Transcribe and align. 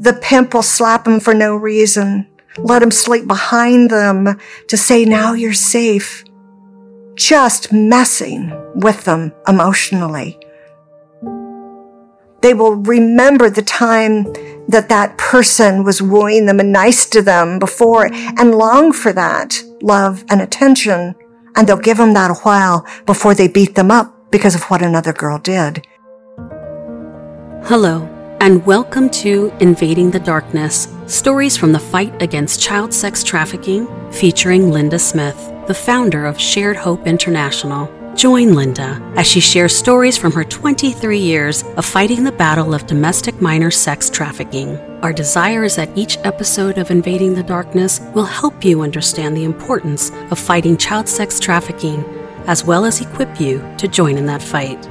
The 0.00 0.18
pimp 0.22 0.54
will 0.54 0.62
slap 0.62 1.04
them 1.04 1.20
for 1.20 1.34
no 1.34 1.54
reason, 1.54 2.26
let 2.56 2.78
them 2.78 2.90
sleep 2.90 3.26
behind 3.26 3.90
them 3.90 4.38
to 4.68 4.76
say, 4.76 5.04
now 5.04 5.34
you're 5.34 5.52
safe. 5.52 6.24
Just 7.16 7.70
messing 7.70 8.50
with 8.74 9.04
them 9.04 9.32
emotionally. 9.46 10.38
They 12.40 12.54
will 12.54 12.76
remember 12.76 13.50
the 13.50 13.60
time 13.60 14.24
that 14.68 14.88
that 14.88 15.18
person 15.18 15.84
was 15.84 16.00
wooing 16.00 16.46
them 16.46 16.60
and 16.60 16.72
nice 16.72 17.04
to 17.10 17.20
them 17.20 17.58
before 17.58 18.08
and 18.10 18.54
long 18.54 18.92
for 18.92 19.12
that 19.12 19.62
love 19.82 20.24
and 20.30 20.40
attention. 20.40 21.14
And 21.56 21.68
they'll 21.68 21.76
give 21.76 21.98
them 21.98 22.14
that 22.14 22.30
a 22.30 22.40
while 22.42 22.86
before 23.04 23.34
they 23.34 23.48
beat 23.48 23.74
them 23.74 23.90
up 23.90 24.30
because 24.30 24.54
of 24.54 24.62
what 24.64 24.80
another 24.80 25.12
girl 25.12 25.38
did. 25.38 25.86
Hello, 27.64 28.08
and 28.40 28.64
welcome 28.64 29.10
to 29.10 29.52
Invading 29.60 30.10
the 30.10 30.18
Darkness 30.18 30.88
Stories 31.06 31.58
from 31.58 31.72
the 31.72 31.78
Fight 31.78 32.22
Against 32.22 32.58
Child 32.58 32.94
Sex 32.94 33.22
Trafficking, 33.22 33.86
featuring 34.10 34.70
Linda 34.70 34.98
Smith, 34.98 35.36
the 35.66 35.74
founder 35.74 36.24
of 36.24 36.40
Shared 36.40 36.78
Hope 36.78 37.06
International. 37.06 37.92
Join 38.14 38.54
Linda 38.54 38.98
as 39.14 39.26
she 39.26 39.40
shares 39.40 39.76
stories 39.76 40.16
from 40.16 40.32
her 40.32 40.42
23 40.42 41.18
years 41.18 41.64
of 41.76 41.84
fighting 41.84 42.24
the 42.24 42.32
battle 42.32 42.72
of 42.72 42.86
domestic 42.86 43.42
minor 43.42 43.70
sex 43.70 44.08
trafficking. 44.08 44.78
Our 45.02 45.12
desire 45.12 45.62
is 45.62 45.76
that 45.76 45.96
each 45.96 46.16
episode 46.24 46.78
of 46.78 46.90
Invading 46.90 47.34
the 47.34 47.42
Darkness 47.42 48.00
will 48.14 48.24
help 48.24 48.64
you 48.64 48.80
understand 48.80 49.36
the 49.36 49.44
importance 49.44 50.10
of 50.30 50.38
fighting 50.38 50.78
child 50.78 51.10
sex 51.10 51.40
trafficking, 51.40 52.02
as 52.46 52.64
well 52.64 52.86
as 52.86 53.02
equip 53.02 53.38
you 53.38 53.62
to 53.76 53.86
join 53.86 54.16
in 54.16 54.24
that 54.26 54.42
fight. 54.42 54.88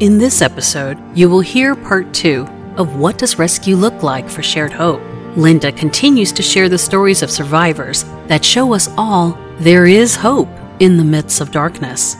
In 0.00 0.18
this 0.18 0.42
episode, 0.42 0.98
you 1.16 1.28
will 1.28 1.40
hear 1.40 1.76
part 1.76 2.12
two 2.12 2.48
of 2.76 2.96
What 2.96 3.18
Does 3.18 3.38
Rescue 3.38 3.76
Look 3.76 4.02
Like 4.02 4.28
for 4.28 4.42
Shared 4.42 4.72
Hope? 4.72 5.02
Linda 5.36 5.72
continues 5.72 6.32
to 6.32 6.42
share 6.42 6.68
the 6.68 6.78
stories 6.78 7.22
of 7.22 7.30
survivors 7.30 8.04
that 8.26 8.44
show 8.44 8.74
us 8.74 8.88
all 8.96 9.38
there 9.58 9.86
is 9.86 10.16
hope 10.16 10.48
in 10.80 10.96
the 10.96 11.04
midst 11.04 11.40
of 11.40 11.50
darkness 11.50 12.16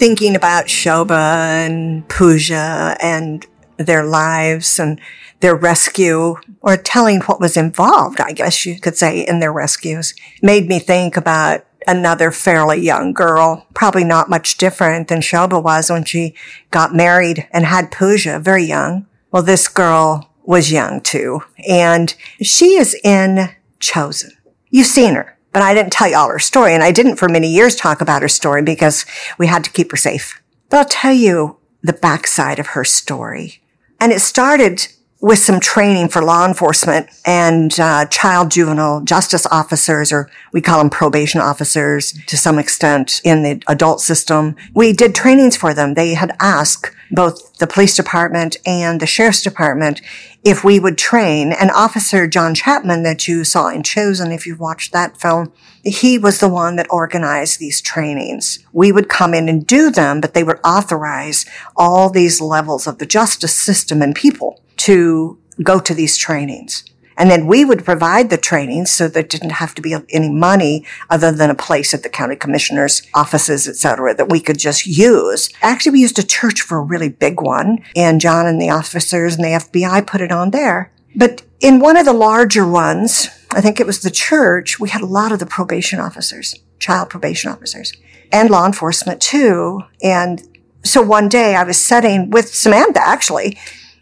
thinking 0.00 0.34
about 0.34 0.64
Shoba 0.64 1.66
and 1.66 2.08
Pooja 2.08 2.96
and 3.02 3.46
their 3.76 4.02
lives 4.02 4.78
and 4.78 4.98
their 5.40 5.54
rescue 5.54 6.36
or 6.62 6.78
telling 6.78 7.20
what 7.20 7.38
was 7.38 7.54
involved, 7.54 8.18
I 8.18 8.32
guess 8.32 8.64
you 8.64 8.80
could 8.80 8.96
say, 8.96 9.20
in 9.20 9.40
their 9.40 9.52
rescues 9.52 10.14
made 10.40 10.68
me 10.68 10.78
think 10.78 11.18
about 11.18 11.66
another 11.86 12.30
fairly 12.30 12.80
young 12.80 13.12
girl, 13.12 13.66
probably 13.74 14.04
not 14.04 14.30
much 14.30 14.56
different 14.56 15.08
than 15.08 15.20
Shoba 15.20 15.62
was 15.62 15.90
when 15.90 16.04
she 16.04 16.34
got 16.70 16.94
married 16.94 17.46
and 17.52 17.66
had 17.66 17.92
Pooja 17.92 18.38
very 18.38 18.64
young. 18.64 19.06
Well, 19.30 19.42
this 19.42 19.68
girl 19.68 20.32
was 20.44 20.72
young 20.72 21.00
too, 21.00 21.42
and 21.68 22.14
she 22.42 22.76
is 22.76 22.98
in 23.04 23.50
Chosen. 23.78 24.32
You've 24.70 24.86
seen 24.86 25.14
her 25.14 25.38
but 25.52 25.62
I 25.62 25.74
didn't 25.74 25.92
tell 25.92 26.08
you 26.08 26.16
all 26.16 26.28
her 26.28 26.38
story. 26.38 26.74
And 26.74 26.82
I 26.82 26.92
didn't 26.92 27.16
for 27.16 27.28
many 27.28 27.48
years 27.48 27.74
talk 27.74 28.00
about 28.00 28.22
her 28.22 28.28
story 28.28 28.62
because 28.62 29.04
we 29.38 29.46
had 29.46 29.64
to 29.64 29.70
keep 29.70 29.90
her 29.90 29.96
safe. 29.96 30.40
But 30.68 30.78
I'll 30.78 30.84
tell 30.88 31.12
you 31.12 31.58
the 31.82 31.92
backside 31.92 32.58
of 32.58 32.68
her 32.68 32.84
story. 32.84 33.60
And 33.98 34.12
it 34.12 34.20
started 34.20 34.88
with 35.20 35.38
some 35.38 35.60
training 35.60 36.08
for 36.08 36.22
law 36.22 36.46
enforcement 36.46 37.06
and 37.26 37.78
uh, 37.78 38.06
child 38.06 38.50
juvenile 38.50 39.02
justice 39.02 39.46
officers, 39.46 40.10
or 40.10 40.30
we 40.52 40.62
call 40.62 40.78
them 40.78 40.88
probation 40.88 41.40
officers 41.40 42.14
to 42.26 42.36
some 42.38 42.58
extent 42.58 43.20
in 43.22 43.42
the 43.42 43.62
adult 43.68 44.00
system. 44.00 44.56
We 44.74 44.92
did 44.94 45.14
trainings 45.14 45.56
for 45.56 45.74
them. 45.74 45.94
They 45.94 46.14
had 46.14 46.34
asked 46.40 46.94
both 47.10 47.58
the 47.58 47.66
police 47.66 47.96
department 47.96 48.56
and 48.64 49.00
the 49.00 49.06
sheriff's 49.06 49.42
department 49.42 50.00
if 50.42 50.64
we 50.64 50.80
would 50.80 50.96
train. 50.96 51.52
And 51.52 51.70
Officer 51.72 52.26
John 52.26 52.54
Chapman 52.54 53.02
that 53.02 53.28
you 53.28 53.44
saw 53.44 53.68
in 53.68 53.82
Chosen, 53.82 54.32
if 54.32 54.46
you've 54.46 54.60
watched 54.60 54.92
that 54.92 55.20
film, 55.20 55.52
he 55.84 56.18
was 56.18 56.40
the 56.40 56.48
one 56.48 56.76
that 56.76 56.86
organized 56.88 57.58
these 57.58 57.82
trainings. 57.82 58.60
We 58.72 58.92
would 58.92 59.08
come 59.08 59.34
in 59.34 59.48
and 59.48 59.66
do 59.66 59.90
them, 59.90 60.20
but 60.20 60.32
they 60.32 60.44
would 60.44 60.60
authorize 60.64 61.44
all 61.76 62.08
these 62.08 62.40
levels 62.40 62.86
of 62.86 62.98
the 62.98 63.06
justice 63.06 63.52
system 63.52 64.00
and 64.00 64.14
people 64.14 64.60
to 64.80 65.38
go 65.62 65.78
to 65.78 65.94
these 65.94 66.16
trainings. 66.16 66.84
And 67.16 67.30
then 67.30 67.46
we 67.46 67.66
would 67.66 67.84
provide 67.84 68.30
the 68.30 68.38
training 68.38 68.86
so 68.86 69.06
there 69.06 69.22
didn't 69.22 69.50
have 69.50 69.74
to 69.74 69.82
be 69.82 69.94
any 70.08 70.30
money 70.30 70.86
other 71.10 71.30
than 71.30 71.50
a 71.50 71.54
place 71.54 71.92
at 71.92 72.02
the 72.02 72.08
county 72.08 72.34
commissioner's 72.34 73.02
offices, 73.12 73.68
et 73.68 73.76
cetera, 73.76 74.14
that 74.14 74.30
we 74.30 74.40
could 74.40 74.58
just 74.58 74.86
use. 74.86 75.50
Actually, 75.60 75.92
we 75.92 76.00
used 76.00 76.18
a 76.18 76.26
church 76.26 76.62
for 76.62 76.78
a 76.78 76.82
really 76.82 77.10
big 77.10 77.42
one 77.42 77.84
and 77.94 78.22
John 78.22 78.46
and 78.46 78.58
the 78.58 78.70
officers 78.70 79.36
and 79.36 79.44
the 79.44 79.48
FBI 79.48 80.06
put 80.06 80.22
it 80.22 80.32
on 80.32 80.50
there. 80.50 80.92
But 81.14 81.42
in 81.60 81.78
one 81.78 81.98
of 81.98 82.06
the 82.06 82.14
larger 82.14 82.66
ones, 82.66 83.28
I 83.50 83.60
think 83.60 83.80
it 83.80 83.86
was 83.86 84.00
the 84.00 84.10
church, 84.10 84.80
we 84.80 84.88
had 84.88 85.02
a 85.02 85.06
lot 85.06 85.30
of 85.30 85.40
the 85.40 85.46
probation 85.46 86.00
officers, 86.00 86.54
child 86.78 87.10
probation 87.10 87.50
officers 87.50 87.92
and 88.32 88.48
law 88.48 88.64
enforcement 88.64 89.20
too. 89.20 89.82
And 90.02 90.42
so 90.84 91.02
one 91.02 91.28
day 91.28 91.54
I 91.54 91.64
was 91.64 91.78
sitting 91.78 92.30
with 92.30 92.48
Samantha 92.48 93.02
actually 93.02 93.58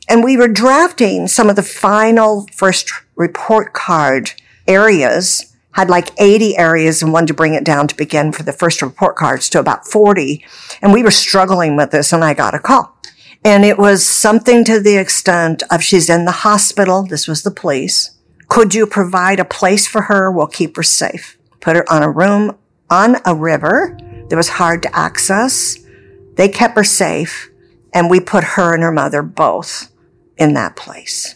and 0.08 0.24
we 0.24 0.36
were 0.36 0.48
drafting 0.48 1.28
some 1.28 1.50
of 1.50 1.56
the 1.56 1.62
final 1.62 2.46
first 2.52 2.90
report 3.14 3.74
card 3.74 4.32
areas, 4.66 5.54
had 5.72 5.90
like 5.90 6.10
80 6.18 6.56
areas 6.56 7.02
and 7.02 7.12
wanted 7.12 7.28
to 7.28 7.34
bring 7.34 7.54
it 7.54 7.64
down 7.64 7.86
to 7.88 7.96
begin 7.96 8.32
for 8.32 8.42
the 8.42 8.52
first 8.52 8.80
report 8.80 9.16
cards 9.16 9.50
to 9.50 9.60
about 9.60 9.86
40. 9.86 10.44
And 10.80 10.92
we 10.92 11.02
were 11.02 11.10
struggling 11.10 11.76
with 11.76 11.90
this 11.90 12.12
and 12.12 12.24
I 12.24 12.32
got 12.32 12.54
a 12.54 12.58
call. 12.58 12.96
And 13.44 13.64
it 13.64 13.78
was 13.78 14.04
something 14.04 14.64
to 14.64 14.80
the 14.80 14.96
extent 14.96 15.62
of 15.70 15.82
she's 15.82 16.10
in 16.10 16.24
the 16.24 16.32
hospital. 16.32 17.04
This 17.04 17.28
was 17.28 17.42
the 17.42 17.50
police. 17.50 18.16
Could 18.48 18.74
you 18.74 18.86
provide 18.86 19.38
a 19.38 19.44
place 19.44 19.86
for 19.86 20.02
her? 20.02 20.32
We'll 20.32 20.46
keep 20.46 20.76
her 20.76 20.82
safe. 20.82 21.38
Put 21.60 21.76
her 21.76 21.92
on 21.92 22.02
a 22.02 22.10
room 22.10 22.56
on 22.90 23.16
a 23.26 23.34
river 23.34 23.96
that 24.28 24.36
was 24.36 24.48
hard 24.48 24.82
to 24.82 24.96
access. 24.96 25.76
They 26.34 26.48
kept 26.48 26.76
her 26.76 26.84
safe 26.84 27.50
and 27.92 28.10
we 28.10 28.20
put 28.20 28.42
her 28.42 28.74
and 28.74 28.82
her 28.82 28.92
mother 28.92 29.22
both 29.22 29.92
in 30.38 30.54
that 30.54 30.76
place. 30.76 31.34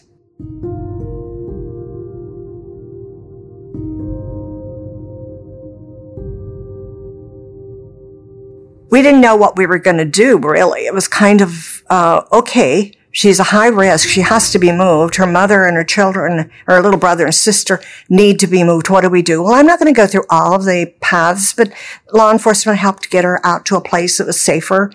We 8.89 9.01
didn't 9.01 9.21
know 9.21 9.35
what 9.35 9.57
we 9.57 9.65
were 9.65 9.79
going 9.79 9.97
to 9.97 10.05
do, 10.05 10.37
really. 10.37 10.81
It 10.81 10.93
was 10.93 11.07
kind 11.07 11.41
of, 11.41 11.81
uh, 11.89 12.21
okay, 12.31 12.93
she's 13.11 13.39
a 13.39 13.45
high 13.45 13.69
risk. 13.69 14.07
She 14.07 14.21
has 14.21 14.51
to 14.51 14.59
be 14.59 14.71
moved. 14.71 15.15
Her 15.15 15.25
mother 15.25 15.63
and 15.63 15.75
her 15.75 15.83
children, 15.83 16.51
her 16.67 16.79
little 16.79 16.99
brother 16.99 17.25
and 17.25 17.33
sister 17.33 17.81
need 18.07 18.39
to 18.39 18.47
be 18.47 18.63
moved. 18.63 18.91
What 18.91 19.01
do 19.01 19.09
we 19.09 19.23
do? 19.23 19.41
Well, 19.41 19.53
I'm 19.53 19.65
not 19.65 19.79
going 19.79 19.91
to 19.91 19.99
go 19.99 20.05
through 20.05 20.25
all 20.29 20.53
of 20.53 20.65
the 20.65 20.93
paths, 21.01 21.53
but 21.53 21.73
law 22.13 22.31
enforcement 22.31 22.77
helped 22.77 23.09
get 23.09 23.23
her 23.23 23.43
out 23.43 23.65
to 23.65 23.77
a 23.77 23.81
place 23.81 24.19
that 24.19 24.27
was 24.27 24.39
safer 24.39 24.91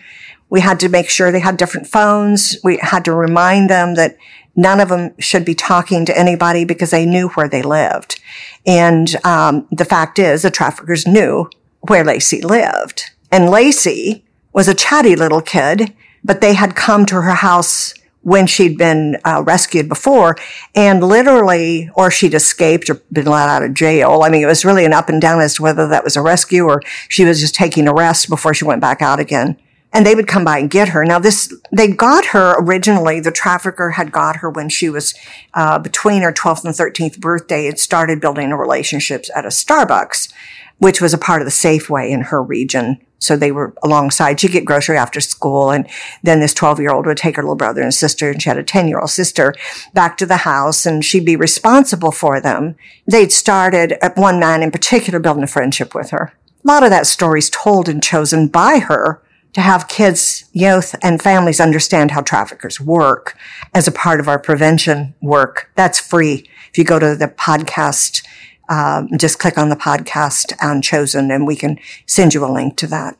we 0.51 0.61
had 0.61 0.81
to 0.81 0.89
make 0.89 1.09
sure 1.09 1.31
they 1.31 1.41
had 1.41 1.57
different 1.57 1.87
phones. 1.87 2.57
We 2.65 2.79
had 2.79 3.05
to 3.05 3.13
remind 3.13 3.69
them 3.69 3.95
that 3.95 4.17
none 4.57 4.81
of 4.81 4.89
them 4.89 5.15
should 5.19 5.45
be 5.45 5.55
talking 5.55 6.05
to 6.07 6.19
anybody 6.19 6.65
because 6.65 6.91
they 6.91 7.07
knew 7.07 7.29
where 7.31 7.49
they 7.49 7.63
lived. 7.63 8.21
And 8.67 9.15
um, 9.25 9.69
the 9.71 9.85
fact 9.85 10.19
is, 10.19 10.43
the 10.43 10.51
traffickers 10.51 11.07
knew 11.07 11.49
where 11.83 12.05
Lacey 12.05 12.41
lived. 12.41 13.11
And 13.31 13.51
Lacey 13.51 14.25
was 14.53 14.69
a 14.69 14.75
chatty 14.75 15.15
little 15.15 15.43
kid, 15.43 15.95
but 16.25 16.41
they 16.41 16.55
had 16.55 16.75
come 16.75 17.07
to 17.07 17.17
her 17.17 17.35
house 17.35 17.95
when 18.23 18.47
she'd 18.47 18.77
been 18.77 19.17
uh, 19.25 19.43
rescued 19.47 19.89
before 19.89 20.37
and 20.75 21.03
literally 21.03 21.89
or 21.95 22.11
she'd 22.11 22.35
escaped 22.35 22.91
or 22.91 23.01
been 23.13 23.25
let 23.25 23.49
out 23.49 23.63
of 23.63 23.73
jail 23.73 24.23
i 24.23 24.29
mean 24.29 24.43
it 24.43 24.47
was 24.47 24.65
really 24.65 24.85
an 24.85 24.93
up 24.93 25.09
and 25.09 25.23
down 25.23 25.41
as 25.41 25.55
to 25.55 25.63
whether 25.63 25.87
that 25.87 26.05
was 26.05 26.17
a 26.17 26.21
rescue 26.21 26.65
or 26.65 26.83
she 27.09 27.25
was 27.25 27.41
just 27.41 27.55
taking 27.55 27.87
a 27.87 27.95
rest 27.95 28.29
before 28.29 28.53
she 28.53 28.65
went 28.65 28.81
back 28.81 29.01
out 29.01 29.21
again 29.21 29.57
and 29.93 30.05
they 30.05 30.15
would 30.15 30.27
come 30.27 30.45
by 30.45 30.59
and 30.59 30.71
get 30.71 30.91
her. 30.91 31.05
Now 31.05 31.19
this, 31.19 31.53
they 31.73 31.89
got 31.89 32.27
her 32.27 32.57
originally, 32.59 33.21
the 33.21 33.31
trafficker 33.31 33.91
had 33.91 34.13
got 34.13 34.37
her 34.37 34.51
when 34.51 34.69
she 34.69 34.89
was, 34.89 35.15
uh, 35.55 35.79
between 35.79 36.23
her 36.23 36.33
12th 36.33 36.65
and 36.65 36.75
13th 36.75 37.21
birthday 37.21 37.67
and 37.67 37.79
started 37.79 38.21
building 38.21 38.51
relationships 38.51 39.31
at 39.35 39.45
a 39.45 39.49
Starbucks, 39.49 40.33
which 40.79 41.01
was 41.01 41.15
a 41.15 41.19
part 41.19 41.41
of 41.41 41.47
the 41.47 41.53
Safeway 41.53 42.11
in 42.11 42.23
her 42.23 42.43
region. 42.43 43.01
So 43.21 43.37
they 43.37 43.51
were 43.51 43.75
alongside. 43.83 44.39
She'd 44.39 44.53
get 44.53 44.65
grocery 44.65 44.97
after 44.97 45.21
school. 45.21 45.71
And 45.71 45.89
then 46.23 46.39
this 46.39 46.55
12 46.55 46.79
year 46.79 46.93
old 46.93 47.07
would 47.07 47.17
take 47.17 47.35
her 47.35 47.43
little 47.43 47.57
brother 47.57 47.83
and 47.83 47.93
sister, 47.93 48.31
and 48.31 48.41
she 48.41 48.49
had 48.49 48.59
a 48.59 48.63
10 48.63 48.87
year 48.87 49.01
old 49.01 49.11
sister 49.11 49.55
back 49.93 50.17
to 50.19 50.27
the 50.27 50.39
house 50.39 50.87
and 50.87 51.05
she'd 51.05 51.25
be 51.25 51.35
responsible 51.35 52.13
for 52.13 52.41
them. 52.41 52.77
They'd 53.07 53.33
started, 53.33 53.95
at 54.05 54.17
one 54.17 54.39
man 54.39 54.63
in 54.63 54.71
particular, 54.71 55.19
building 55.19 55.43
a 55.43 55.49
friendship 55.49 55.95
with 55.95 56.11
her. 56.11 56.33
A 56.65 56.69
lot 56.69 56.85
of 56.85 56.91
that 56.91 57.07
story's 57.07 57.51
told 57.51 57.89
and 57.89 58.03
Chosen 58.03 58.47
by 58.47 58.79
her 58.79 59.21
to 59.55 59.61
have 59.61 59.89
kids, 59.89 60.45
youth, 60.53 60.95
and 61.03 61.23
families 61.23 61.61
understand 61.61 62.11
how 62.11 62.21
traffickers 62.21 62.81
work 62.81 63.37
as 63.75 63.89
a 63.89 63.93
part 63.93 64.21
of 64.21 64.29
our 64.29 64.39
prevention 64.39 65.15
work. 65.21 65.71
That's 65.75 65.99
free. 65.99 66.49
If 66.71 66.79
you 66.79 66.85
go 66.85 66.99
to 66.99 67.17
the 67.17 67.29
podcast, 67.29 68.25
um, 68.69 69.09
just 69.17 69.39
click 69.39 69.57
on 69.57 69.71
the 69.71 69.77
podcast 69.77 70.53
on 70.63 70.83
Chosen 70.83 71.31
and 71.31 71.47
we 71.47 71.57
can 71.57 71.79
send 72.07 72.35
you 72.35 72.45
a 72.45 72.53
link 72.53 72.77
to 72.77 72.87
that. 72.89 73.17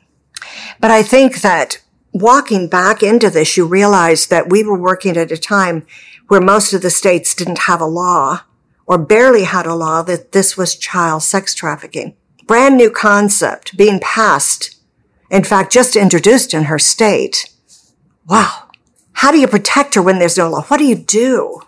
But 0.79 0.91
I 0.91 1.03
think 1.03 1.41
that 1.41 1.81
walking 2.13 2.67
back 2.67 3.03
into 3.03 3.29
this, 3.29 3.57
you 3.57 3.65
realize 3.65 4.27
that 4.27 4.49
we 4.49 4.63
were 4.63 4.77
working 4.77 5.17
at 5.17 5.31
a 5.31 5.37
time 5.37 5.85
where 6.27 6.41
most 6.41 6.73
of 6.73 6.81
the 6.81 6.89
states 6.89 7.33
didn't 7.33 7.59
have 7.59 7.81
a 7.81 7.85
law 7.85 8.43
or 8.85 8.97
barely 8.97 9.43
had 9.43 9.65
a 9.65 9.75
law 9.75 10.01
that 10.03 10.31
this 10.31 10.57
was 10.57 10.75
child 10.75 11.23
sex 11.23 11.53
trafficking. 11.53 12.15
Brand 12.45 12.77
new 12.77 12.89
concept 12.89 13.77
being 13.77 13.99
passed. 13.99 14.75
In 15.29 15.43
fact, 15.43 15.71
just 15.71 15.95
introduced 15.95 16.53
in 16.53 16.63
her 16.63 16.79
state. 16.79 17.49
Wow. 18.27 18.69
How 19.13 19.31
do 19.31 19.39
you 19.39 19.47
protect 19.47 19.95
her 19.95 20.01
when 20.01 20.19
there's 20.19 20.37
no 20.37 20.49
law? 20.49 20.63
What 20.63 20.77
do 20.77 20.85
you 20.85 20.95
do? 20.95 21.61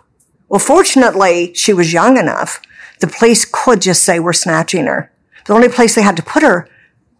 Well, 0.48 0.58
fortunately, 0.58 1.52
she 1.54 1.72
was 1.72 1.92
young 1.92 2.16
enough. 2.16 2.60
The 3.00 3.06
police 3.06 3.44
could 3.44 3.80
just 3.82 4.02
say, 4.02 4.18
we're 4.18 4.32
snatching 4.32 4.86
her. 4.86 5.12
The 5.46 5.54
only 5.54 5.68
place 5.68 5.94
they 5.94 6.02
had 6.02 6.16
to 6.16 6.22
put 6.22 6.42
her 6.42 6.68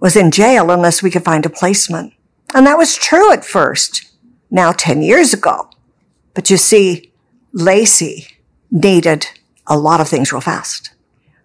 was 0.01 0.17
in 0.17 0.31
jail 0.31 0.71
unless 0.71 1.03
we 1.03 1.11
could 1.11 1.25
find 1.25 1.45
a 1.47 1.51
placement. 1.51 2.13
And 2.55 2.67
that 2.67 2.79
was 2.79 2.97
true 2.97 3.33
at 3.33 3.45
first. 3.45 4.11
Now, 4.51 4.73
10 4.73 5.03
years 5.03 5.33
ago. 5.33 5.71
But 6.35 6.51
you 6.51 6.57
see, 6.57 7.13
Lacey 7.53 8.27
needed 8.71 9.27
a 9.67 9.79
lot 9.79 10.01
of 10.01 10.09
things 10.09 10.33
real 10.33 10.41
fast. 10.41 10.92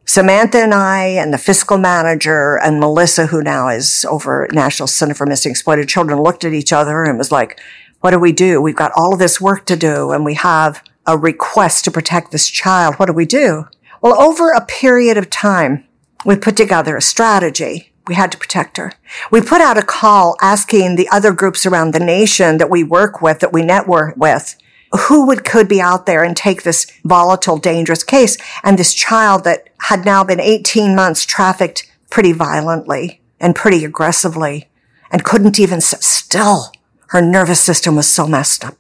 Samantha 0.10 0.60
and 0.60 0.74
I 0.74 1.04
and 1.04 1.34
the 1.34 1.38
fiscal 1.38 1.78
manager 1.78 2.58
and 2.58 2.80
Melissa, 2.80 3.26
who 3.26 3.42
now 3.42 3.68
is 3.68 4.06
over 4.10 4.48
National 4.54 4.88
Center 4.88 5.14
for 5.14 5.26
Missing 5.26 5.52
Exploited 5.52 5.90
Children, 5.90 6.22
looked 6.22 6.46
at 6.46 6.54
each 6.54 6.72
other 6.72 7.04
and 7.04 7.18
was 7.18 7.30
like, 7.30 7.60
what 8.00 8.12
do 8.12 8.20
we 8.20 8.32
do? 8.32 8.62
We've 8.62 8.74
got 8.74 8.94
all 8.96 9.12
of 9.12 9.20
this 9.20 9.42
work 9.42 9.66
to 9.66 9.76
do 9.76 10.12
and 10.12 10.24
we 10.24 10.36
have 10.36 10.82
a 11.06 11.18
request 11.18 11.84
to 11.86 11.92
protect 11.92 12.32
this 12.32 12.48
child. 12.48 12.96
What 12.96 13.08
do 13.08 13.14
we 13.14 13.26
do? 13.26 13.68
Well, 14.02 14.20
over 14.22 14.52
a 14.52 14.66
period 14.66 15.18
of 15.18 15.30
time, 15.30 15.84
we 16.26 16.38
put 16.38 16.56
together 16.56 16.96
a 16.96 17.02
strategy. 17.02 17.92
We 18.08 18.16
had 18.16 18.32
to 18.32 18.38
protect 18.38 18.78
her. 18.78 18.94
We 19.30 19.42
put 19.42 19.60
out 19.60 19.78
a 19.78 19.84
call 19.84 20.38
asking 20.42 20.96
the 20.96 21.10
other 21.10 21.34
groups 21.34 21.66
around 21.66 21.94
the 21.94 22.00
nation 22.00 22.60
that 22.60 22.70
we 22.70 22.82
work 22.82 23.22
with, 23.22 23.40
that 23.40 23.52
we 23.52 23.62
network 23.62 24.16
with, 24.16 24.56
who 24.92 25.28
would, 25.28 25.44
could 25.44 25.68
be 25.68 25.82
out 25.82 26.06
there 26.06 26.24
and 26.24 26.36
take 26.36 26.64
this 26.64 26.86
volatile, 27.04 27.58
dangerous 27.58 28.04
case. 28.04 28.38
And 28.64 28.78
this 28.78 28.94
child 28.94 29.44
that 29.44 29.70
had 29.82 30.06
now 30.06 30.24
been 30.24 30.40
18 30.40 30.96
months 30.96 31.26
trafficked 31.26 31.92
pretty 32.10 32.32
violently 32.32 33.22
and 33.40 33.56
pretty 33.56 33.84
aggressively 33.84 34.70
and 35.12 35.24
couldn't 35.24 35.60
even 35.60 35.82
sit 35.82 36.04
still. 36.04 36.72
Her 37.08 37.22
nervous 37.22 37.62
system 37.62 37.96
was 37.96 38.08
so 38.08 38.28
messed 38.28 38.66
up. 38.66 38.76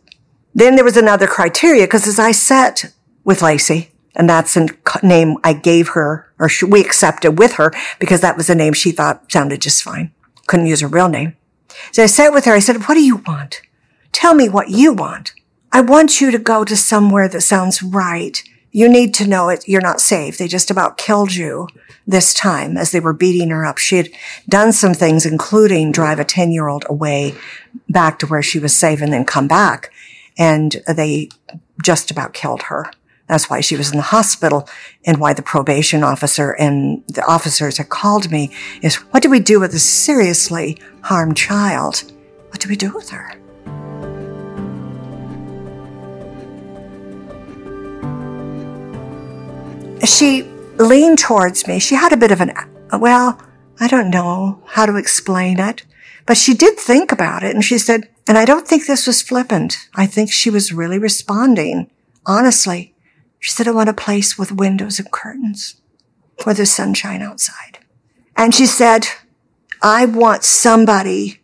Then 0.53 0.75
there 0.75 0.85
was 0.85 0.97
another 0.97 1.27
criteria 1.27 1.83
because 1.83 2.07
as 2.07 2.19
I 2.19 2.31
sat 2.31 2.91
with 3.23 3.41
Laci, 3.41 3.89
and 4.15 4.27
that's 4.27 4.57
a 4.57 4.67
name 5.03 5.37
I 5.43 5.53
gave 5.53 5.89
her 5.89 6.33
or 6.39 6.49
we 6.67 6.81
accepted 6.81 7.37
with 7.37 7.53
her 7.53 7.71
because 7.99 8.21
that 8.21 8.35
was 8.35 8.49
a 8.49 8.55
name 8.55 8.73
she 8.73 8.91
thought 8.91 9.31
sounded 9.31 9.61
just 9.61 9.83
fine. 9.83 10.11
Couldn't 10.47 10.65
use 10.65 10.81
her 10.81 10.87
real 10.87 11.07
name. 11.07 11.35
So 11.91 12.03
I 12.03 12.07
sat 12.07 12.33
with 12.33 12.45
her. 12.45 12.53
I 12.53 12.59
said, 12.59 12.87
what 12.87 12.95
do 12.95 13.03
you 13.03 13.17
want? 13.17 13.61
Tell 14.11 14.33
me 14.33 14.49
what 14.49 14.69
you 14.69 14.93
want. 14.93 15.33
I 15.71 15.81
want 15.81 16.21
you 16.21 16.31
to 16.31 16.39
go 16.39 16.63
to 16.63 16.75
somewhere 16.75 17.27
that 17.29 17.41
sounds 17.41 17.83
right. 17.83 18.41
You 18.71 18.89
need 18.89 19.13
to 19.15 19.27
know 19.27 19.49
it. 19.49 19.67
You're 19.67 19.81
not 19.81 20.01
safe. 20.01 20.37
They 20.37 20.47
just 20.47 20.71
about 20.71 20.97
killed 20.97 21.35
you 21.35 21.67
this 22.05 22.33
time 22.33 22.77
as 22.77 22.91
they 22.91 22.99
were 22.99 23.13
beating 23.13 23.49
her 23.49 23.65
up. 23.65 23.77
She 23.77 23.97
had 23.97 24.09
done 24.47 24.71
some 24.71 24.93
things, 24.93 25.25
including 25.25 25.91
drive 25.91 26.19
a 26.19 26.25
10 26.25 26.51
year 26.51 26.67
old 26.67 26.85
away 26.89 27.35
back 27.89 28.19
to 28.19 28.27
where 28.27 28.41
she 28.41 28.59
was 28.59 28.75
safe 28.75 29.01
and 29.01 29.11
then 29.11 29.25
come 29.25 29.47
back. 29.47 29.91
And 30.37 30.81
they 30.87 31.29
just 31.83 32.11
about 32.11 32.33
killed 32.33 32.63
her. 32.63 32.91
That's 33.27 33.49
why 33.49 33.59
she 33.59 33.75
was 33.75 33.91
in 33.91 33.97
the 33.97 34.03
hospital 34.03 34.69
and 35.05 35.19
why 35.19 35.33
the 35.33 35.41
probation 35.41 36.01
officer 36.01 36.51
and 36.51 37.03
the 37.07 37.25
officers 37.25 37.77
had 37.77 37.89
called 37.89 38.31
me 38.31 38.53
is 38.81 38.95
what 39.11 39.21
do 39.21 39.29
we 39.29 39.41
do 39.41 39.59
with 39.59 39.73
a 39.73 39.79
seriously 39.79 40.77
harmed 41.01 41.35
child? 41.35 42.09
What 42.49 42.61
do 42.61 42.69
we 42.69 42.77
do 42.77 42.93
with 42.93 43.09
her? 43.09 43.33
She 50.05 50.43
leaned 50.77 51.19
towards 51.19 51.67
me. 51.67 51.79
She 51.79 51.95
had 51.95 52.13
a 52.13 52.17
bit 52.17 52.31
of 52.31 52.41
an, 52.41 52.53
well, 52.93 53.41
I 53.79 53.87
don't 53.87 54.09
know 54.09 54.61
how 54.65 54.85
to 54.85 54.95
explain 54.95 55.59
it, 55.59 55.85
but 56.25 56.37
she 56.37 56.53
did 56.53 56.77
think 56.77 57.11
about 57.11 57.43
it 57.43 57.53
and 57.53 57.63
she 57.63 57.77
said, 57.77 58.09
and 58.27 58.37
I 58.37 58.45
don't 58.45 58.67
think 58.67 58.85
this 58.85 59.07
was 59.07 59.21
flippant. 59.21 59.87
I 59.95 60.05
think 60.05 60.31
she 60.31 60.49
was 60.49 60.73
really 60.73 60.99
responding. 60.99 61.89
Honestly, 62.25 62.93
she 63.39 63.51
said, 63.51 63.67
I 63.67 63.71
want 63.71 63.89
a 63.89 63.93
place 63.93 64.37
with 64.37 64.51
windows 64.51 64.99
and 64.99 65.11
curtains 65.11 65.81
where 66.43 66.53
there's 66.53 66.71
sunshine 66.71 67.21
outside. 67.21 67.79
And 68.35 68.53
she 68.53 68.65
said, 68.65 69.07
I 69.81 70.05
want 70.05 70.43
somebody 70.43 71.39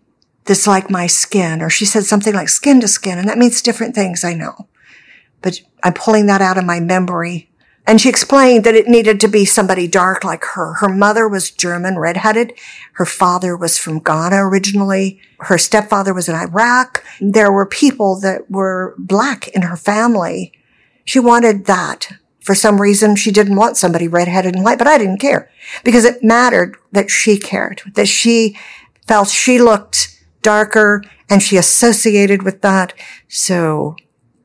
that's 0.46 0.68
like 0.68 0.90
my 0.90 1.08
skin, 1.08 1.62
or 1.62 1.70
she 1.70 1.86
said 1.86 2.04
something 2.04 2.34
like 2.34 2.50
skin 2.50 2.82
to 2.82 2.88
skin, 2.88 3.18
and 3.18 3.30
that 3.30 3.38
means 3.38 3.62
different 3.62 3.96
things, 3.96 4.24
I 4.24 4.34
know. 4.34 4.68
But 5.42 5.62
I'm 5.84 5.94
pulling 5.94 6.26
that 6.26 6.42
out 6.42 6.58
of 6.58 6.66
my 6.66 6.80
memory 6.80 7.50
and 7.86 8.00
she 8.00 8.10
explained 8.10 8.64
that 8.64 8.76
it 8.76 8.88
needed 8.88 9.20
to 9.20 9.28
be 9.28 9.44
somebody 9.44 9.88
dark 9.88 10.24
like 10.24 10.46
her. 10.54 10.76
Her 10.76 10.88
mother 10.88 11.28
was 11.28 11.52
German, 11.52 11.98
redheaded. 11.98 12.54
Her 12.94 13.06
father 13.06 13.58
was 13.58 13.78
from 13.78 14.00
Ghana 14.00 14.38
originally. 14.38 15.20
Her 15.40 15.58
stepfather 15.58 16.14
was 16.14 16.30
in 16.30 16.36
Iraq. 16.36 17.04
There 17.20 17.52
were 17.52 17.66
people 17.66 18.20
that 18.22 18.50
were 18.50 18.96
black 18.98 19.50
in 19.50 19.64
her 19.64 19.76
family. 19.76 20.54
She 21.04 21.20
wanted 21.20 21.66
that. 21.66 22.10
For 22.40 22.56
some 22.56 22.82
reason, 22.82 23.16
she 23.16 23.32
didn't 23.32 23.56
want 23.56 23.78
somebody 23.78 24.08
redheaded 24.08 24.56
and 24.56 24.64
white, 24.64 24.78
but 24.78 24.88
I 24.88 24.98
didn't 24.98 25.20
care 25.20 25.50
because 25.84 26.04
it 26.04 26.24
mattered 26.24 26.78
that 26.92 27.10
she 27.10 27.38
cared, 27.38 27.82
that 27.96 28.08
she 28.08 28.58
felt 29.08 29.30
she 29.30 29.60
looked 29.60 30.22
darker 30.42 31.04
and 31.30 31.42
she 31.42 31.58
associated 31.58 32.44
with 32.44 32.62
that. 32.62 32.94
So 33.30 33.96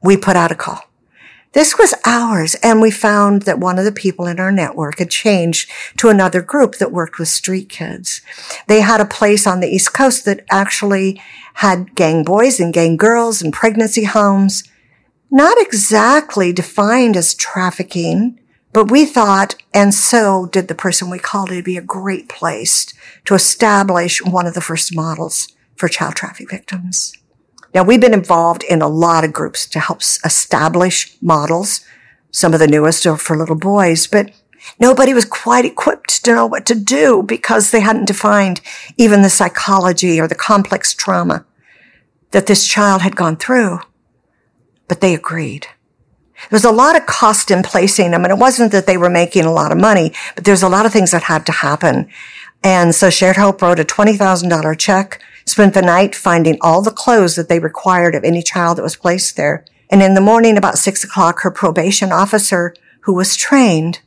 we 0.02 0.17
put 0.17 0.37
out 0.37 0.52
a 0.52 0.55
call. 0.55 0.88
This 1.58 1.76
was 1.76 1.93
ours, 2.05 2.55
and 2.62 2.81
we 2.81 2.93
found 2.93 3.43
that 3.43 3.58
one 3.58 3.81
of 3.81 3.84
the 3.84 3.90
people 3.90 4.28
in 4.28 4.38
our 4.38 4.52
network 4.52 5.00
had 5.00 5.10
changed 5.10 5.69
to 5.96 6.08
another 6.08 6.40
group 6.40 6.76
that 6.76 6.93
worked 6.93 7.19
with 7.19 7.26
street 7.26 7.69
kids. 7.69 8.20
They 8.69 8.81
had 8.81 9.00
a 9.00 9.05
place 9.05 9.44
on 9.44 9.58
the 9.58 9.66
East 9.66 9.93
Coast 9.93 10.25
that 10.25 10.44
actually 10.52 11.20
had 11.55 11.96
gang 11.96 12.22
boys 12.22 12.60
and 12.60 12.72
gang 12.72 12.96
girls 12.96 13.43
and 13.43 13.52
pregnancy 13.52 14.05
homes. 14.05 14.62
Not 15.32 15.60
exactly 15.60 16.52
defined 16.52 17.16
as 17.16 17.34
trafficking, 17.34 18.38
but 18.72 18.88
we 18.88 19.05
thought, 19.05 19.56
and 19.75 19.93
so 19.93 20.46
did 20.46 20.69
the 20.69 20.76
person 20.76 21.10
we 21.10 21.19
called, 21.19 21.50
it'd 21.50 21.64
be 21.64 21.76
a 21.76 21.82
great 21.82 22.28
place 22.28 22.87
to 23.25 23.34
establish 23.34 24.25
one 24.25 24.46
of 24.46 24.55
the 24.55 24.60
first 24.60 24.94
models 24.94 25.49
for 25.75 25.88
child 25.88 26.14
traffic 26.14 26.52
victims. 26.52 27.18
Now 27.75 27.82
we've 27.82 28.00
been 28.00 28.15
involved 28.15 28.62
in 28.65 28.82
a 28.82 28.88
lot 28.88 29.25
of 29.25 29.32
groups 29.32 29.67
to 29.69 29.81
help 29.81 30.00
establish 30.00 31.17
models. 31.20 31.81
Some 32.31 32.55
of 32.55 32.61
the 32.61 32.67
newest 32.67 33.06
are 33.06 33.17
for 33.17 33.37
little 33.37 33.56
boys, 33.56 34.06
but 34.06 34.31
nobody 34.81 35.15
was 35.15 35.25
quite 35.25 35.65
equipped 35.65 36.25
to 36.25 36.34
know 36.34 36.46
what 36.46 36.67
to 36.67 36.75
do 36.75 37.22
because 37.22 37.70
they 37.70 37.81
hadn't 37.81 38.06
defined 38.06 38.60
even 38.96 39.22
the 39.22 39.31
psychology 39.31 40.20
or 40.20 40.29
the 40.29 40.34
complex 40.34 40.94
trauma 40.94 41.44
that 42.31 42.46
this 42.46 42.67
child 42.67 43.03
had 43.03 43.17
gone 43.17 43.37
through. 43.37 43.81
But 44.87 45.01
they 45.01 45.15
agreed. 45.15 45.67
There 46.51 46.56
was 46.56 46.65
a 46.65 46.70
lot 46.70 46.96
of 46.96 47.06
cost 47.06 47.51
in 47.51 47.63
placing 47.63 48.13
them, 48.13 48.25
and 48.25 48.32
it 48.32 48.39
wasn't 48.39 48.72
that 48.72 48.87
they 48.87 48.96
were 48.96 49.10
making 49.10 49.44
a 49.44 49.53
lot 49.53 49.72
of 49.72 49.79
money, 49.79 50.13
but 50.34 50.44
there's 50.44 50.63
a 50.63 50.69
lot 50.69 50.87
of 50.87 50.93
things 50.93 51.10
that 51.10 51.25
had 51.25 51.44
to 51.46 51.53
happen. 51.53 52.08
And 52.63 52.94
so 52.94 53.10
Shared 53.10 53.37
Hope 53.37 53.60
wrote 53.60 53.81
a 53.81 53.84
$20,000 53.84 54.79
check 54.79 55.20
spent 55.48 55.74
the 55.74 55.82
night 55.82 56.14
finding 56.14 56.58
all 56.60 56.82
the 56.82 56.90
clothes 56.90 57.36
that 57.36 57.48
they 57.48 57.58
required 57.58 58.14
of 58.14 58.24
any 58.24 58.43
child 58.43 58.78
that 58.78 58.82
was 58.82 58.96
placed 58.96 59.36
there. 59.36 59.64
And 59.90 60.02
in 60.02 60.14
the 60.14 60.20
morning, 60.20 60.56
about 60.56 60.78
six 60.78 61.02
o'clock, 61.02 61.40
her 61.40 61.50
probation 61.50 62.12
officer, 62.12 62.74
who 63.00 63.14
was 63.14 63.36
trained, 63.36 64.00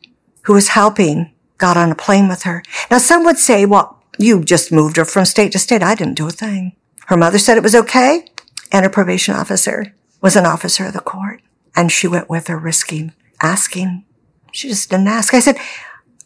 who 0.43 0.53
was 0.53 0.69
helping, 0.69 1.31
got 1.57 1.77
on 1.77 1.91
a 1.91 1.95
plane 1.95 2.27
with 2.27 2.43
her. 2.43 2.63
Now, 2.89 2.97
some 2.97 3.23
would 3.25 3.37
say, 3.37 3.65
well, 3.65 4.03
you 4.17 4.43
just 4.43 4.71
moved 4.71 4.97
her 4.97 5.05
from 5.05 5.25
state 5.25 5.51
to 5.53 5.59
state. 5.59 5.81
I 5.81 5.95
didn't 5.95 6.17
do 6.17 6.27
a 6.27 6.31
thing. 6.31 6.75
Her 7.07 7.17
mother 7.17 7.37
said 7.37 7.57
it 7.57 7.63
was 7.63 7.75
okay. 7.75 8.25
And 8.71 8.83
her 8.83 8.89
probation 8.89 9.35
officer 9.35 9.93
was 10.21 10.35
an 10.35 10.45
officer 10.45 10.85
of 10.85 10.93
the 10.93 10.99
court. 10.99 11.41
And 11.75 11.91
she 11.91 12.07
went 12.07 12.29
with 12.29 12.47
her 12.47 12.57
risking 12.57 13.13
asking. 13.41 14.05
She 14.51 14.69
just 14.69 14.89
didn't 14.89 15.07
ask. 15.07 15.33
I 15.33 15.39
said, 15.39 15.57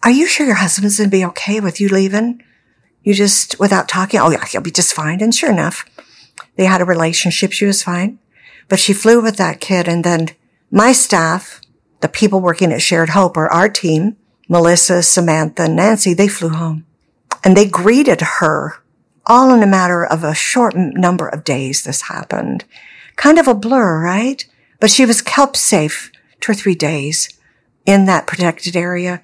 are 0.03 0.11
you 0.11 0.27
sure 0.27 0.45
your 0.45 0.55
husband's 0.55 0.97
going 0.97 1.09
to 1.09 1.17
be 1.17 1.25
okay 1.25 1.59
with 1.59 1.79
you 1.79 1.89
leaving? 1.89 2.43
You 3.05 3.13
just, 3.13 3.59
without 3.59 3.87
talking, 3.87 4.19
oh 4.19 4.31
yeah, 4.31 4.43
he'll 4.45 4.61
be 4.61 4.71
just 4.71 4.93
fine. 4.93 5.21
And 5.21 5.33
sure 5.33 5.51
enough, 5.51 5.85
they 6.55 6.65
had 6.65 6.81
a 6.81 6.85
relationship. 6.85 7.51
She 7.51 7.65
was 7.65 7.83
fine. 7.83 8.17
But 8.67 8.79
she 8.79 8.93
flew 8.93 9.21
with 9.21 9.37
that 9.37 9.61
kid. 9.61 9.87
And 9.87 10.03
then 10.03 10.29
my 10.71 10.91
staff, 10.91 11.61
the 12.01 12.09
people 12.09 12.41
working 12.41 12.73
at 12.73 12.81
Shared 12.81 13.09
Hope 13.09 13.37
or 13.37 13.47
our 13.53 13.69
team, 13.69 14.17
Melissa, 14.49 15.03
Samantha, 15.03 15.67
Nancy, 15.67 16.15
they 16.15 16.27
flew 16.27 16.49
home 16.49 16.85
and 17.43 17.55
they 17.55 17.67
greeted 17.67 18.21
her 18.39 18.81
all 19.27 19.53
in 19.53 19.61
a 19.61 19.67
matter 19.67 20.03
of 20.03 20.23
a 20.23 20.33
short 20.33 20.75
number 20.75 21.27
of 21.27 21.43
days. 21.43 21.83
This 21.83 22.03
happened. 22.03 22.65
Kind 23.15 23.37
of 23.37 23.47
a 23.47 23.53
blur, 23.53 24.03
right? 24.03 24.43
But 24.79 24.89
she 24.89 25.05
was 25.05 25.21
kept 25.21 25.57
safe 25.57 26.11
two 26.41 26.51
or 26.51 26.55
three 26.55 26.75
days 26.75 27.29
in 27.85 28.05
that 28.05 28.27
protected 28.27 28.75
area. 28.75 29.21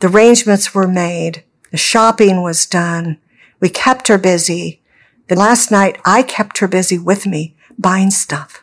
The 0.00 0.08
arrangements 0.08 0.74
were 0.74 0.86
made. 0.86 1.44
The 1.76 1.80
shopping 1.80 2.40
was 2.40 2.64
done. 2.64 3.18
We 3.60 3.68
kept 3.68 4.08
her 4.08 4.16
busy. 4.16 4.80
The 5.28 5.36
last 5.36 5.70
night 5.70 6.00
I 6.06 6.22
kept 6.22 6.56
her 6.56 6.66
busy 6.66 6.96
with 6.96 7.26
me 7.26 7.54
buying 7.78 8.10
stuff 8.10 8.62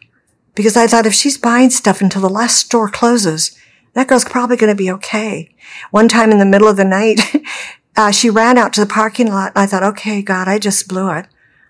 because 0.56 0.76
I 0.76 0.88
thought 0.88 1.06
if 1.06 1.14
she's 1.14 1.38
buying 1.38 1.70
stuff 1.70 2.02
until 2.02 2.24
the 2.24 2.28
last 2.28 2.58
store 2.58 2.90
closes, 2.90 3.56
that 3.94 4.08
girl's 4.08 4.26
probably 4.26 4.58
going 4.58 4.76
to 4.76 4.84
be 4.84 4.90
okay. 4.94 5.54
One 5.92 6.08
time 6.08 6.32
in 6.32 6.40
the 6.40 6.44
middle 6.44 6.68
of 6.68 6.76
the 6.76 6.84
night, 6.84 7.20
uh, 7.96 8.10
she 8.10 8.32
ran 8.32 8.58
out 8.58 8.74
to 8.74 8.82
the 8.82 8.92
parking 8.92 9.28
lot. 9.28 9.52
I 9.56 9.68
thought, 9.68 9.84
okay, 9.84 10.24
God, 10.24 10.48
I 10.48 10.58
just 10.58 10.88
blew 10.88 11.12
it. 11.12 11.28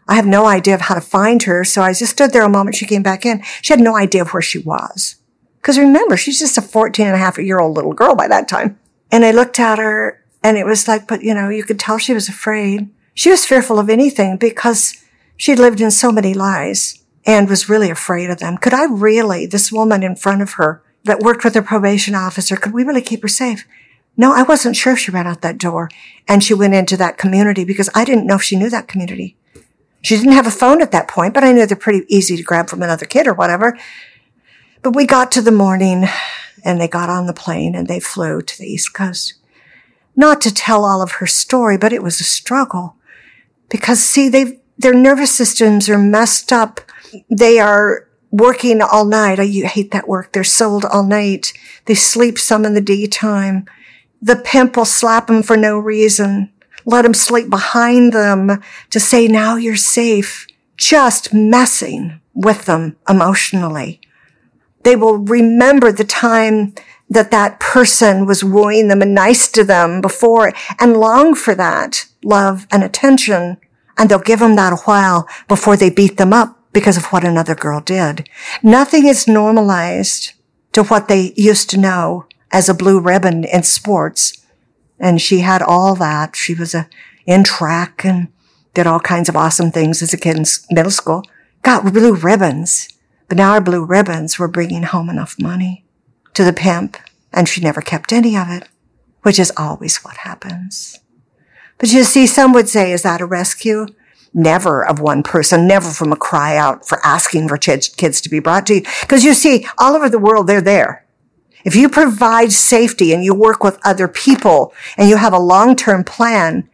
I 0.07 0.15
have 0.15 0.25
no 0.25 0.45
idea 0.45 0.75
of 0.75 0.81
how 0.83 0.95
to 0.95 1.01
find 1.01 1.43
her. 1.43 1.65
So 1.65 1.81
I 1.81 1.91
just 1.91 2.13
stood 2.13 2.31
there 2.31 2.45
a 2.45 2.50
moment. 2.50 2.77
She 2.77 2.85
came 2.85 3.03
back 3.03 3.25
in. 3.25 3.43
She 3.62 3.73
had 3.73 3.81
no 3.81 3.97
idea 3.97 4.21
of 4.21 4.29
where 4.29 4.41
she 4.41 4.59
was. 4.59 5.17
Cause 5.62 5.77
remember, 5.77 6.15
she's 6.15 6.39
just 6.39 6.57
a 6.57 6.62
14 6.62 7.05
and 7.05 7.15
a 7.15 7.19
half 7.19 7.38
year 7.38 7.59
old 7.59 7.75
little 7.75 7.91
girl 7.91 8.15
by 8.15 8.29
that 8.29 8.47
time. 8.47 8.79
And 9.12 9.25
I 9.25 9.31
looked 9.31 9.59
at 9.59 9.77
her 9.77 10.23
and 10.43 10.57
it 10.57 10.65
was 10.65 10.88
like, 10.88 11.07
but 11.07 11.23
you 11.23 11.33
know, 11.33 11.50
you 11.50 11.63
could 11.63 11.79
tell 11.79 11.97
she 11.97 12.13
was 12.13 12.27
afraid. 12.27 12.89
She 13.13 13.29
was 13.29 13.45
fearful 13.45 13.79
of 13.79 13.89
anything 13.89 14.38
because 14.38 15.01
she'd 15.38 15.59
lived 15.59 15.81
in 15.81 15.91
so 15.91 16.12
many 16.12 16.33
lies 16.33 17.03
and 17.25 17.50
was 17.50 17.69
really 17.69 17.89
afraid 17.89 18.29
of 18.29 18.39
them. 18.39 18.57
Could 18.57 18.73
I 18.73 18.85
really, 18.85 19.45
this 19.45 19.71
woman 19.71 20.03
in 20.03 20.15
front 20.15 20.41
of 20.41 20.53
her 20.53 20.83
that 21.05 21.21
worked 21.21 21.43
with 21.43 21.53
the 21.53 21.62
probation 21.62 22.15
officer, 22.15 22.55
could 22.55 22.73
we 22.73 22.83
really 22.83 23.01
keep 23.01 23.21
her 23.21 23.27
safe? 23.27 23.65
No, 24.17 24.33
I 24.33 24.43
wasn't 24.43 24.75
sure 24.75 24.93
if 24.93 25.00
she 25.00 25.12
ran 25.12 25.25
out 25.25 25.41
that 25.41 25.57
door 25.57 25.89
and 26.27 26.43
she 26.43 26.53
went 26.53 26.73
into 26.73 26.97
that 26.97 27.17
community 27.17 27.63
because 27.63 27.89
I 27.95 28.05
didn't 28.05 28.27
know 28.27 28.35
if 28.35 28.43
she 28.43 28.57
knew 28.57 28.69
that 28.69 28.88
community. 28.88 29.38
She 30.01 30.17
didn't 30.17 30.33
have 30.33 30.47
a 30.47 30.51
phone 30.51 30.81
at 30.81 30.91
that 30.91 31.07
point, 31.07 31.33
but 31.33 31.43
I 31.43 31.53
knew 31.53 31.65
they're 31.65 31.77
pretty 31.77 32.05
easy 32.13 32.35
to 32.35 32.43
grab 32.43 32.69
from 32.69 32.83
another 32.83 33.05
kid 33.05 33.25
or 33.25 33.33
whatever. 33.33 33.77
But 34.81 34.95
we 34.95 35.05
got 35.05 35.31
to 35.31 35.41
the 35.41 35.51
morning 35.51 36.05
and 36.65 36.79
they 36.79 36.89
got 36.89 37.09
on 37.09 37.25
the 37.25 37.33
plane 37.33 37.73
and 37.73 37.88
they 37.88 38.01
flew 38.01 38.41
to 38.41 38.57
the 38.57 38.67
East 38.67 38.93
Coast. 38.93 39.35
Not 40.15 40.41
to 40.41 40.53
tell 40.53 40.86
all 40.86 41.01
of 41.01 41.13
her 41.13 41.27
story, 41.27 41.77
but 41.77 41.93
it 41.93 42.03
was 42.03 42.20
a 42.20 42.25
struggle 42.25 42.96
because 43.70 44.00
see, 44.00 44.29
they 44.29 44.60
their 44.77 44.93
nervous 44.93 45.32
systems 45.32 45.88
are 45.89 46.00
messed 46.00 46.51
up. 46.51 46.82
They 47.29 47.60
are 47.60 48.08
working 48.32 48.82
all 48.82 49.05
night. 49.05 49.39
I 49.39 49.46
hate 49.46 49.91
that 49.91 50.08
work. 50.08 50.34
They're 50.34 50.43
sold 50.43 50.84
all 50.86 51.03
night. 51.03 51.53
They 51.86 51.93
sleep 51.93 52.39
some 52.39 52.65
in 52.65 52.74
the 52.74 52.82
daytime. 52.82 53.65
The 54.22 54.36
pimp 54.36 54.75
will 54.75 54.86
slap 54.86 55.27
them 55.27 55.43
for 55.43 55.55
no 55.55 55.77
reason 55.77 56.53
let 56.86 57.05
him 57.05 57.13
sleep 57.13 57.50
behind 57.50 58.13
them 58.13 58.62
to 58.89 59.00
say, 59.00 59.27
now 59.27 59.55
you're 59.55 59.75
safe, 59.75 60.48
just 60.77 61.34
messing 61.34 62.20
with 62.34 62.65
them 62.65 62.98
emotionally. 63.08 64.01
They 64.84 64.96
will 64.96 65.17
remember 65.17 65.91
the 65.91 66.03
time 66.03 66.74
that 67.13 67.32
that 67.32 67.60
person 67.60 68.25
was 68.25 68.43
wooing 68.43 68.88
them 68.88 69.01
and 69.01 69.13
nice 69.13 69.48
to 69.51 69.63
them 69.63 70.01
before 70.01 70.51
and 70.79 70.98
long 70.98 71.36
for 71.36 71.55
that 71.55 72.05
love 72.24 72.67
and 72.72 72.84
attention. 72.84 73.58
And 73.98 74.10
they'll 74.10 74.20
give 74.20 74.39
them 74.39 74.55
that 74.55 74.74
a 74.74 74.77
while 74.77 75.27
before 75.48 75.77
they 75.77 75.89
beat 75.89 76.17
them 76.17 76.34
up 76.34 76.60
because 76.74 76.98
of 76.98 77.05
what 77.05 77.24
another 77.24 77.55
girl 77.55 77.79
did. 77.79 78.27
Nothing 78.63 79.08
is 79.08 79.27
normalized 79.27 80.34
to 80.72 80.84
what 80.84 81.08
they 81.08 81.34
used 81.36 81.70
to 81.70 81.77
know 81.77 82.25
as 82.51 82.67
a 82.67 82.74
blue 82.74 83.00
ribbon 83.00 83.43
in 83.43 83.63
sports 83.63 84.43
and 85.00 85.22
she 85.22 85.39
had 85.39 85.62
all 85.62 85.96
that. 85.96 86.36
She 86.36 86.53
was 86.53 86.74
a, 86.74 86.88
in 87.25 87.43
track 87.43 88.05
and 88.05 88.29
did 88.74 88.88
all 88.88 89.00
kinds 89.00 89.29
of 89.29 89.36
awesome 89.36 89.72
things 89.72 90.01
as 90.01 90.13
a 90.13 90.17
kid 90.17 90.38
in 90.38 90.46
middle 90.72 90.91
school. 90.91 91.24
Got 91.62 91.93
blue 91.93 92.15
ribbons. 92.15 92.89
But 93.27 93.38
now 93.38 93.51
our 93.51 93.62
blue 93.62 93.84
ribbons 93.84 94.39
were 94.39 94.48
bringing 94.48 94.84
home 94.84 95.10
enough 95.10 95.36
money 95.39 95.83
to 96.34 96.44
the 96.44 96.54
pimp 96.54 96.98
and 97.32 97.48
she 97.48 97.62
never 97.62 97.82
kept 97.82 98.13
any 98.13 98.38
of 98.38 98.50
it, 98.50 98.68
which 99.24 99.40
is 99.40 99.52
always 99.58 99.98
what 99.98 100.18
happens. 100.18 101.00
But 101.78 101.92
you 101.92 102.04
see, 102.04 102.28
some 102.28 102.54
would 102.54 102.70
say, 102.70 102.92
is 102.92 103.02
that 103.02 103.22
a 103.22 103.25
rescue? 103.25 103.88
Never 104.34 104.86
of 104.86 105.00
one 105.00 105.22
person, 105.24 105.68
never 105.68 105.90
from 105.90 106.12
a 106.12 106.16
cry 106.16 106.56
out 106.58 106.88
for 106.88 107.00
asking 107.06 107.48
for 107.48 107.58
kids 107.58 108.22
to 108.22 108.30
be 108.30 108.40
brought 108.40 108.66
to 108.68 108.75
you. 108.75 108.82
Because 109.02 109.24
you 109.24 109.34
see, 109.34 109.68
all 109.78 109.96
over 109.96 110.10
the 110.10 110.20
world, 110.20 110.48
they're 110.48 110.62
there. 110.62 111.06
If 111.66 111.75
you 111.75 111.88
provide 111.88 112.52
safety 112.52 113.13
and 113.13 113.24
you 113.24 113.34
work 113.34 113.63
with 113.63 113.80
other 113.86 114.08
people 114.08 114.74
and 114.98 115.10
you 115.10 115.18
have 115.18 115.34
a 115.34 115.40
long-term 115.40 116.04
plan 116.04 116.70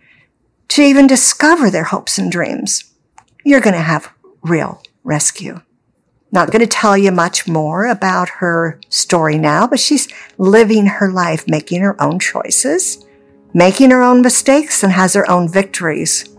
to 0.70 0.82
even 0.82 1.06
discover 1.06 1.70
their 1.70 1.86
hopes 1.86 2.18
and 2.18 2.32
dreams, 2.32 2.92
you're 3.44 3.62
going 3.62 3.76
to 3.76 3.82
have 3.82 4.12
real 4.42 4.82
rescue. 5.04 5.62
Not 6.32 6.52
going 6.52 6.62
to 6.62 6.68
tell 6.68 6.96
you 6.96 7.12
much 7.12 7.48
more 7.48 7.88
about 7.88 8.30
her 8.30 8.80
story 8.90 9.38
now, 9.38 9.66
but 9.66 9.80
she's 9.80 10.08
living 10.38 10.86
her 10.86 11.12
life, 11.12 11.48
making 11.48 11.82
her 11.82 12.00
own 12.02 12.20
choices, 12.20 13.04
making 13.54 13.90
her 13.90 14.04
own 14.04 14.22
mistakes 14.22 14.84
and 14.84 14.92
has 14.94 15.14
her 15.16 15.30
own 15.30 15.50
victories. 15.50 16.30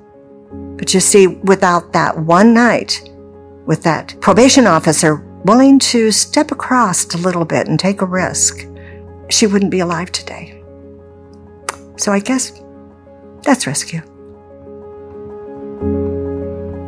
But 0.53 0.95
you 0.95 1.01
see, 1.01 1.27
without 1.27 1.93
that 1.93 2.19
one 2.19 2.55
night 2.55 3.03
with 3.67 3.83
that 3.83 4.17
probation 4.21 4.67
officer 4.67 5.17
willing 5.45 5.79
to 5.79 6.11
step 6.11 6.53
across 6.53 7.13
a 7.15 7.19
little 7.19 7.45
bit 7.45 7.67
and 7.67 7.79
take 7.79 8.01
a 8.01 8.07
risk, 8.07 8.67
she 9.29 9.47
wouldn't 9.47 9.71
be 9.71 9.81
alive 9.81 10.13
today. 10.13 10.63
So 11.97 12.13
I 12.13 12.21
guess 12.21 12.53
that's 13.43 13.67
rescue. 13.67 14.03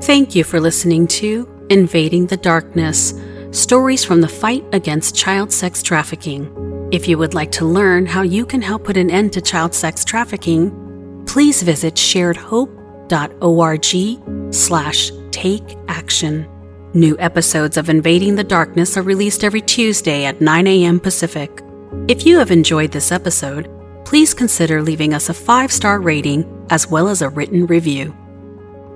Thank 0.02 0.34
you 0.34 0.44
for 0.44 0.60
listening 0.60 1.06
to 1.08 1.51
Invading 1.72 2.26
the 2.26 2.36
Darkness 2.36 3.14
Stories 3.50 4.04
from 4.04 4.20
the 4.20 4.28
Fight 4.28 4.62
Against 4.74 5.16
Child 5.16 5.50
Sex 5.50 5.82
Trafficking. 5.82 6.90
If 6.92 7.08
you 7.08 7.16
would 7.16 7.32
like 7.32 7.50
to 7.52 7.64
learn 7.64 8.04
how 8.04 8.20
you 8.20 8.44
can 8.44 8.60
help 8.60 8.84
put 8.84 8.98
an 8.98 9.10
end 9.10 9.32
to 9.32 9.40
child 9.40 9.72
sex 9.72 10.04
trafficking, 10.04 11.24
please 11.26 11.62
visit 11.62 11.94
sharedhope.org 11.94 14.54
slash 14.54 15.10
take 15.30 15.78
action. 15.88 16.46
New 16.92 17.16
episodes 17.18 17.78
of 17.78 17.88
Invading 17.88 18.34
the 18.34 18.44
Darkness 18.44 18.98
are 18.98 19.02
released 19.02 19.42
every 19.42 19.62
Tuesday 19.62 20.26
at 20.26 20.42
9 20.42 20.66
a.m. 20.66 21.00
Pacific. 21.00 21.62
If 22.06 22.26
you 22.26 22.36
have 22.36 22.50
enjoyed 22.50 22.92
this 22.92 23.10
episode, 23.10 23.70
please 24.04 24.34
consider 24.34 24.82
leaving 24.82 25.14
us 25.14 25.30
a 25.30 25.34
five 25.34 25.72
star 25.72 26.02
rating 26.02 26.66
as 26.68 26.86
well 26.86 27.08
as 27.08 27.22
a 27.22 27.30
written 27.30 27.64
review. 27.64 28.14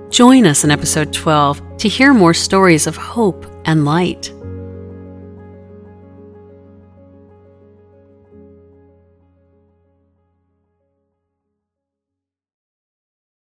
Join 0.09 0.45
us 0.45 0.63
in 0.63 0.71
episode 0.71 1.11
12 1.11 1.77
to 1.79 1.89
hear 1.89 2.13
more 2.13 2.33
stories 2.33 2.87
of 2.87 2.95
hope 2.95 3.45
and 3.65 3.83
light. 3.83 4.31